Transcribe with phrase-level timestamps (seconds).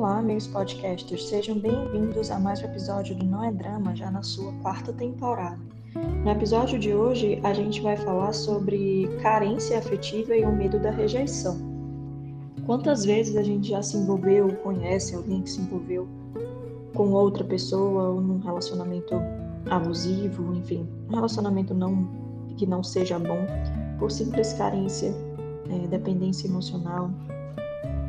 [0.00, 4.22] Olá, meus podcasters, sejam bem-vindos a mais um episódio do Não é Drama, já na
[4.22, 5.60] sua quarta temporada.
[6.24, 10.90] No episódio de hoje, a gente vai falar sobre carência afetiva e o medo da
[10.90, 11.58] rejeição.
[12.64, 16.08] Quantas vezes a gente já se envolveu, conhece alguém que se envolveu
[16.94, 19.14] com outra pessoa ou num relacionamento
[19.68, 22.08] abusivo, enfim, um relacionamento não
[22.56, 23.46] que não seja bom,
[23.98, 25.14] por simples carência,
[25.68, 27.10] é, dependência emocional,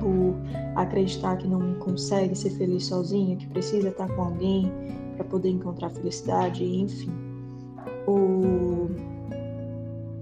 [0.00, 0.34] por
[0.76, 4.70] acreditar que não consegue ser feliz sozinha, que precisa estar com alguém
[5.16, 7.10] para poder encontrar felicidade, enfim.
[8.06, 8.88] O,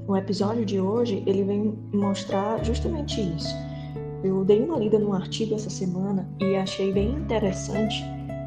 [0.06, 3.54] o episódio de hoje ele vem mostrar justamente isso.
[4.22, 8.02] Eu dei uma lida num artigo essa semana e achei bem interessante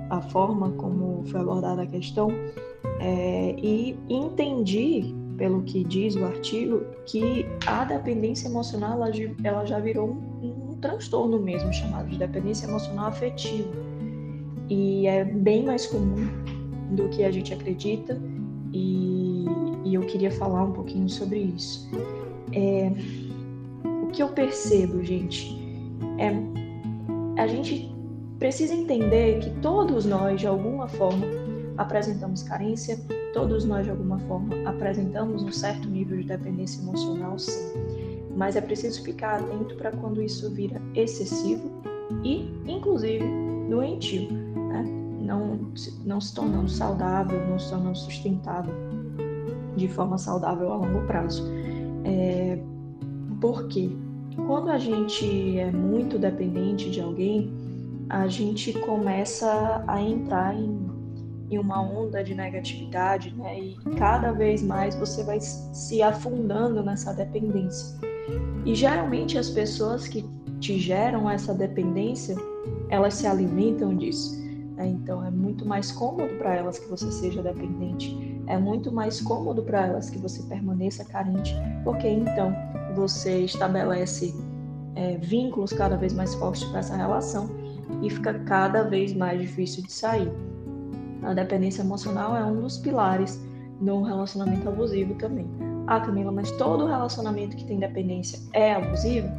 [0.09, 2.31] a forma como foi abordada a questão
[2.99, 9.11] é, e entendi, pelo que diz o artigo, que a dependência emocional ela,
[9.43, 13.71] ela já virou um transtorno mesmo, chamado de dependência emocional afetiva.
[14.69, 16.27] E é bem mais comum
[16.91, 18.19] do que a gente acredita,
[18.73, 19.45] e,
[19.85, 21.89] e eu queria falar um pouquinho sobre isso.
[22.53, 22.91] É,
[24.03, 25.57] o que eu percebo, gente,
[26.17, 26.31] é
[27.41, 27.93] a gente
[28.39, 31.25] precisa entender que todos nós, de alguma forma,
[31.77, 32.99] apresentamos carência,
[33.33, 38.06] todos nós, de alguma forma, apresentamos um certo nível de dependência emocional, sim
[38.37, 41.71] mas é preciso ficar atento para quando isso vira excessivo
[42.23, 43.25] e, inclusive,
[43.67, 44.83] doentio, né?
[45.19, 45.59] não,
[46.05, 48.73] não se tornando saudável, não se tornando sustentável
[49.75, 51.43] de forma saudável a longo prazo.
[52.05, 52.59] É,
[53.41, 53.89] porque
[54.45, 57.51] quando a gente é muito dependente de alguém,
[58.07, 60.79] a gente começa a entrar em,
[61.49, 63.59] em uma onda de negatividade, né?
[63.59, 68.06] E cada vez mais você vai se afundando nessa dependência.
[68.65, 70.25] E geralmente as pessoas que
[70.59, 72.35] te geram essa dependência,
[72.89, 74.37] elas se alimentam disso.
[74.75, 74.87] Né?
[74.87, 78.41] Então é muito mais cômodo para elas que você seja dependente.
[78.47, 82.53] É muito mais cômodo para elas que você permaneça carente, porque então
[82.95, 84.33] você estabelece
[84.95, 87.49] é, vínculos cada vez mais fortes para essa relação
[88.01, 90.31] e fica cada vez mais difícil de sair.
[91.23, 93.41] A dependência emocional é um dos pilares
[93.81, 95.47] no relacionamento abusivo também.
[95.87, 99.29] Ah, Camila, mas todo relacionamento que tem dependência é abusivo?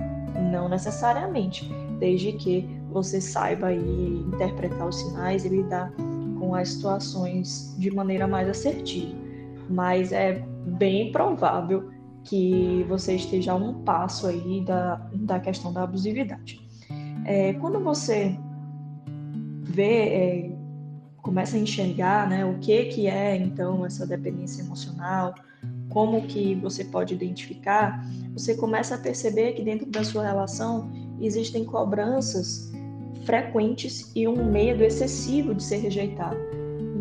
[0.50, 1.70] Não necessariamente,
[2.00, 5.92] desde que você saiba aí interpretar os sinais e lidar
[6.38, 9.14] com as situações de maneira mais assertiva.
[9.68, 11.90] Mas é bem provável
[12.24, 16.66] que você esteja a um passo aí da, da questão da abusividade.
[17.26, 18.34] É, quando você
[19.64, 20.50] vê, é,
[21.20, 25.34] começa a enxergar né, o que, que é então essa dependência emocional,
[25.98, 30.88] como que você pode identificar, você começa a perceber que dentro da sua relação
[31.20, 32.70] existem cobranças
[33.24, 36.38] frequentes e um medo excessivo de ser rejeitado.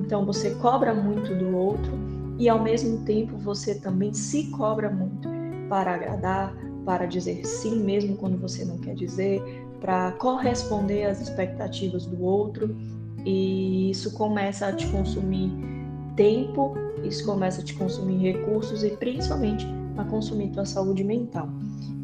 [0.03, 1.93] Então você cobra muito do outro
[2.39, 5.29] e ao mesmo tempo você também se cobra muito
[5.69, 9.39] para agradar, para dizer sim mesmo quando você não quer dizer,
[9.79, 12.75] para corresponder às expectativas do outro
[13.23, 15.76] e isso começa a te consumir
[16.17, 19.65] tempo isso começa a te consumir recursos e principalmente
[19.97, 21.47] a consumir tua saúde mental.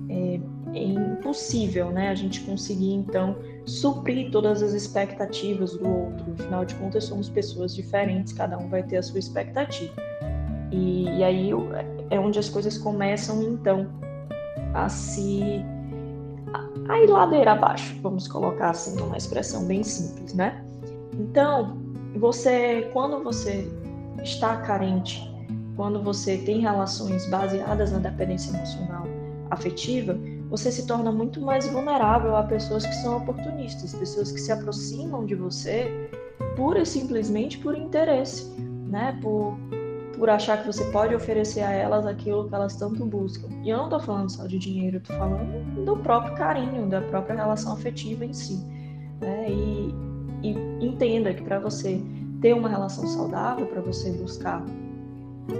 [0.09, 0.39] É,
[0.73, 3.35] é impossível, né, a gente conseguir então
[3.65, 6.33] suprir todas as expectativas do outro.
[6.39, 9.93] Afinal de contas, somos pessoas diferentes, cada um vai ter a sua expectativa.
[10.71, 11.51] E, e aí
[12.09, 13.87] é onde as coisas começam então
[14.73, 15.63] a se
[16.89, 20.63] a ir ladeira abaixo, vamos colocar assim, uma expressão bem simples, né?
[21.13, 21.77] Então,
[22.15, 23.67] você, quando você
[24.21, 25.33] está carente,
[25.75, 29.07] quando você tem relações baseadas na dependência emocional
[29.49, 30.17] afetiva,
[30.49, 35.25] você se torna muito mais vulnerável a pessoas que são oportunistas, pessoas que se aproximam
[35.25, 36.09] de você
[36.55, 38.51] pura e simplesmente por interesse,
[38.87, 39.17] né?
[39.21, 39.57] Por,
[40.17, 43.47] por achar que você pode oferecer a elas aquilo que elas tanto buscam.
[43.63, 47.35] E eu não estou falando só de dinheiro, estou falando do próprio carinho, da própria
[47.35, 48.63] relação afetiva em si.
[49.19, 49.47] Né?
[49.49, 49.95] E,
[50.43, 52.01] e entenda que para você
[52.43, 54.61] ter uma relação saudável, para você buscar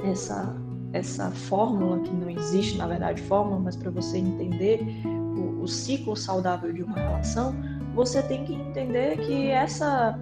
[0.04, 0.54] essa,
[0.92, 6.14] essa fórmula, que não existe na verdade fórmula, mas para você entender o, o ciclo
[6.14, 7.56] saudável de uma relação,
[7.96, 10.20] você tem que entender que essa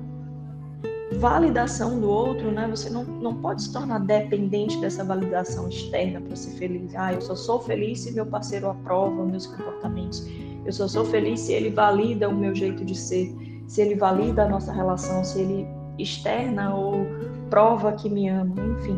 [1.14, 2.68] validação do outro, né?
[2.70, 6.94] Você não, não pode se tornar dependente dessa validação externa para ser feliz.
[6.96, 10.26] Ah, eu só sou feliz se meu parceiro aprova meus comportamentos.
[10.64, 13.36] Eu só sou feliz se ele valida o meu jeito de ser,
[13.66, 17.06] se ele valida a nossa relação, se ele externa ou
[17.50, 18.98] prova que me ama, enfim.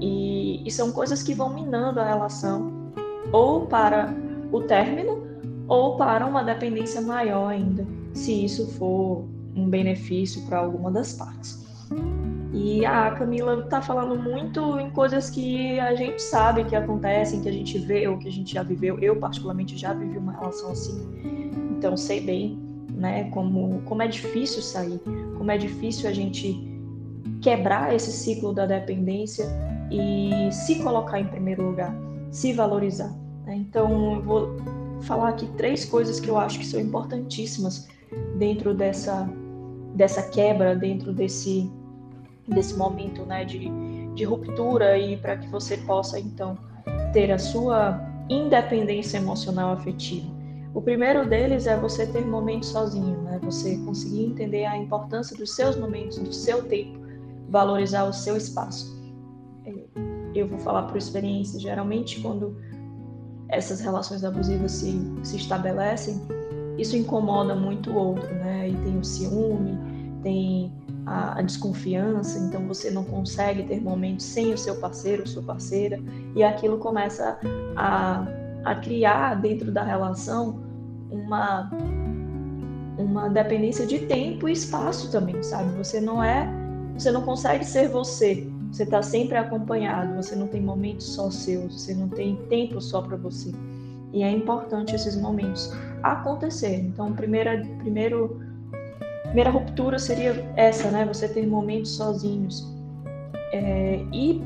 [0.00, 2.72] E, e são coisas que vão minando a relação
[3.32, 4.14] ou para
[4.50, 5.26] o término
[5.68, 7.86] ou para uma dependência maior ainda.
[8.12, 9.24] se isso for
[9.54, 11.62] um benefício para alguma das partes.
[12.52, 17.48] E a Camila está falando muito em coisas que a gente sabe que acontecem, que
[17.48, 18.98] a gente vê ou que a gente já viveu.
[18.98, 21.00] Eu, particularmente, já vivi uma relação assim,
[21.70, 22.58] então sei bem
[22.94, 25.00] né, como, como é difícil sair,
[25.42, 26.56] como é difícil a gente
[27.40, 29.44] quebrar esse ciclo da dependência
[29.90, 31.92] e se colocar em primeiro lugar,
[32.30, 33.12] se valorizar.
[33.44, 33.56] Né?
[33.56, 34.56] Então, eu vou
[35.02, 37.88] falar aqui três coisas que eu acho que são importantíssimas
[38.38, 39.28] dentro dessa,
[39.96, 41.68] dessa quebra, dentro desse,
[42.46, 43.68] desse momento né, de,
[44.14, 46.56] de ruptura e para que você possa, então,
[47.12, 48.00] ter a sua
[48.30, 50.31] independência emocional afetiva.
[50.74, 53.38] O primeiro deles é você ter momentos sozinho, né?
[53.42, 56.98] Você conseguir entender a importância dos seus momentos, do seu tempo,
[57.48, 58.90] valorizar o seu espaço.
[59.66, 59.74] É,
[60.34, 62.56] eu vou falar por experiência, geralmente quando
[63.48, 66.22] essas relações abusivas se, se estabelecem,
[66.78, 68.70] isso incomoda muito o outro, né?
[68.70, 69.78] E tem o ciúme,
[70.22, 70.72] tem
[71.04, 76.00] a, a, desconfiança, então você não consegue ter momentos sem o seu parceiro, sua parceira,
[76.34, 77.38] e aquilo começa
[77.76, 78.26] a,
[78.64, 80.61] a criar dentro da relação
[81.12, 81.70] uma
[82.98, 85.70] uma dependência de tempo e espaço também, sabe?
[85.76, 86.48] Você não é,
[86.96, 91.82] você não consegue ser você você está sempre acompanhado, você não tem momentos só seus,
[91.82, 93.52] você não tem tempo só para você.
[94.14, 95.70] E é importante esses momentos
[96.02, 96.76] acontecer.
[96.76, 98.40] Então, primeira, primeiro,
[99.24, 101.04] primeira ruptura seria essa, né?
[101.04, 102.66] Você ter momentos sozinhos.
[103.52, 104.42] É, e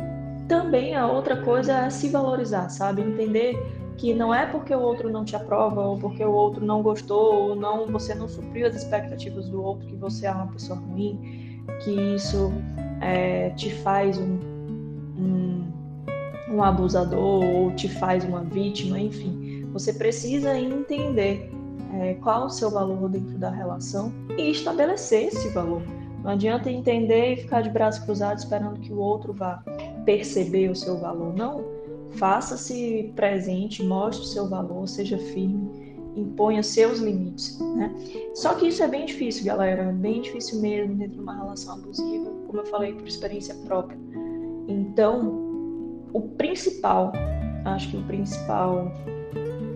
[0.49, 3.03] também a outra coisa é se valorizar, sabe?
[3.03, 3.57] Entender
[3.97, 7.51] que não é porque o outro não te aprova ou porque o outro não gostou
[7.51, 11.65] ou não você não supriu as expectativas do outro que você é uma pessoa ruim,
[11.83, 12.53] que isso
[13.01, 14.39] é, te faz um,
[15.19, 15.73] um,
[16.51, 19.67] um abusador ou te faz uma vítima, enfim.
[19.73, 21.51] Você precisa entender
[21.95, 25.83] é, qual o seu valor dentro da relação e estabelecer esse valor.
[26.23, 29.63] Não adianta entender e ficar de braços cruzados esperando que o outro vá
[30.05, 31.35] perceber o seu valor.
[31.35, 31.76] Não.
[32.17, 35.87] Faça-se presente, mostre o seu valor, seja firme
[36.17, 37.95] imponha seus limites, né?
[38.35, 41.75] Só que isso é bem difícil, galera, é bem difícil mesmo dentro de uma relação
[41.75, 43.99] abusiva, como eu falei por experiência própria.
[44.67, 47.13] Então, o principal,
[47.65, 48.91] acho que o principal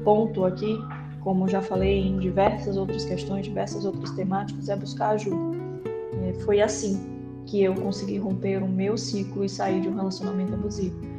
[0.02, 0.78] ponto aqui,
[1.20, 5.58] como já falei em diversas outras questões, diversas outras temáticas, é buscar ajuda.
[6.22, 6.98] É, foi assim
[7.44, 11.09] que eu consegui romper o meu ciclo e sair de um relacionamento abusivo.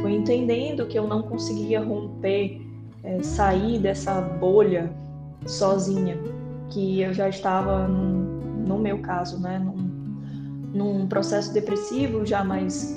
[0.00, 2.60] Foi entendendo que eu não conseguia romper
[3.02, 4.92] é, sair dessa bolha
[5.46, 6.18] sozinha,
[6.70, 9.90] que eu já estava, num, no meu caso, né, num,
[10.72, 12.96] num processo depressivo já mais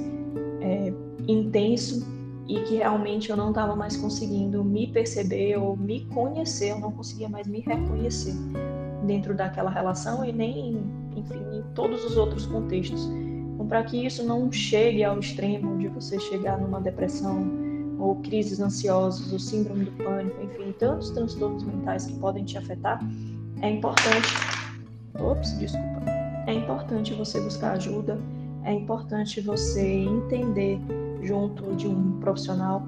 [0.62, 0.94] é,
[1.28, 2.06] intenso
[2.48, 6.92] e que realmente eu não estava mais conseguindo me perceber ou me conhecer, eu não
[6.92, 8.36] conseguia mais me reconhecer
[9.06, 10.84] dentro daquela relação e nem,
[11.16, 13.10] enfim, em todos os outros contextos.
[13.54, 17.48] Então, para que isso não chegue ao extremo de você chegar numa depressão
[18.00, 23.00] ou crises ansiosas, ou síndrome do pânico, enfim, tantos transtornos mentais que podem te afetar,
[23.62, 24.28] é importante.
[25.20, 26.04] Ops, desculpa.
[26.48, 28.20] É importante você buscar ajuda,
[28.64, 30.80] é importante você entender
[31.22, 32.86] junto de um profissional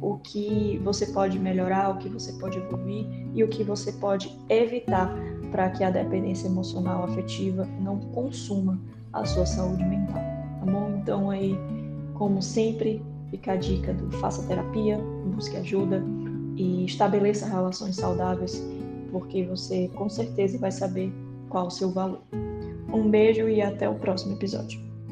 [0.00, 4.38] o que você pode melhorar, o que você pode evoluir e o que você pode
[4.48, 5.10] evitar
[5.50, 8.78] para que a dependência emocional afetiva não consuma
[9.14, 10.22] a sua saúde mental,
[10.60, 10.98] tá bom?
[10.98, 11.56] Então aí,
[12.14, 13.02] como sempre,
[13.34, 14.96] Fica a dica do faça terapia,
[15.34, 16.00] busque ajuda
[16.56, 18.64] e estabeleça relações saudáveis,
[19.10, 21.12] porque você com certeza vai saber
[21.48, 22.22] qual o seu valor.
[22.92, 24.80] Um beijo e até o próximo episódio.